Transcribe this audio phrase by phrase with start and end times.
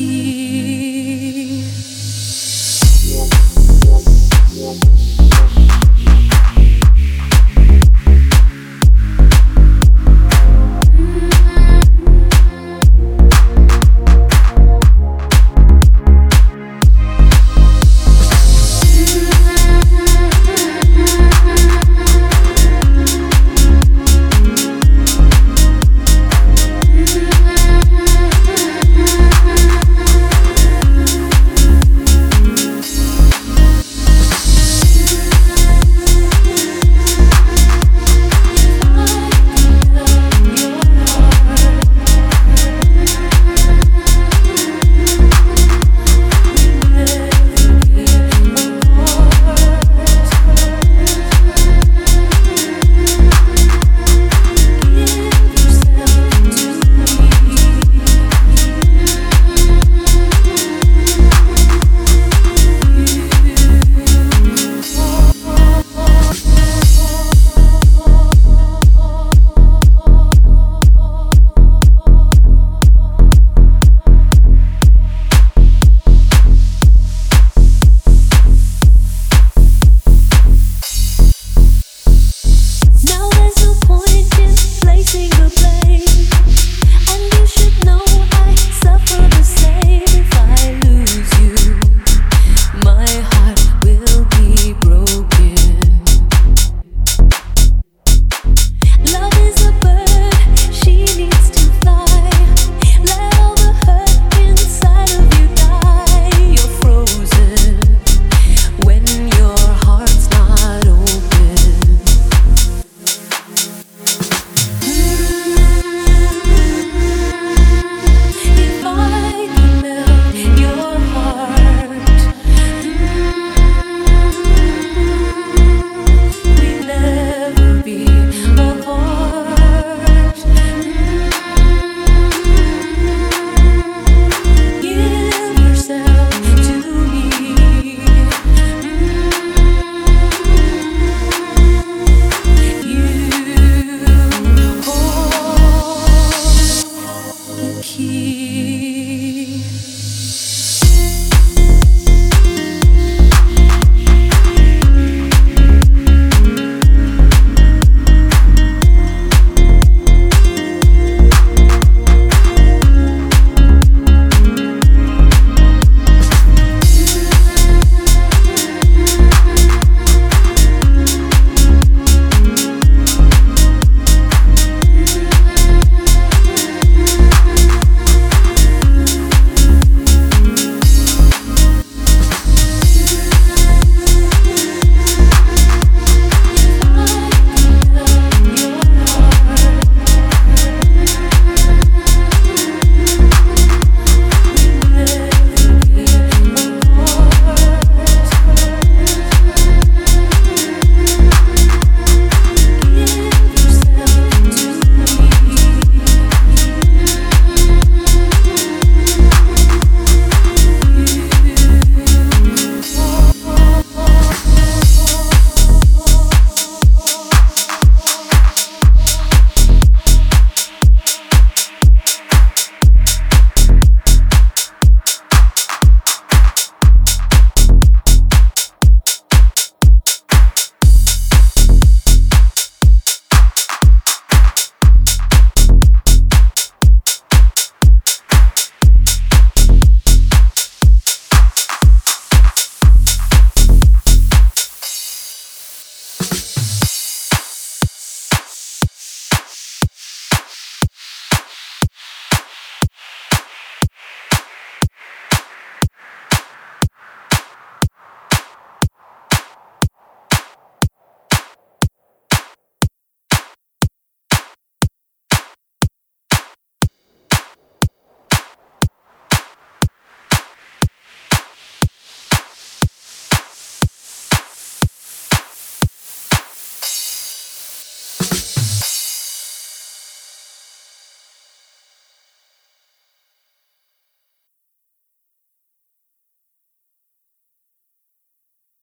[0.00, 1.09] aqui.